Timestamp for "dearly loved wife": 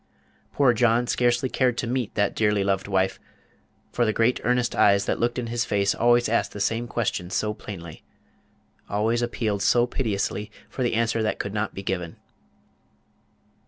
2.33-3.19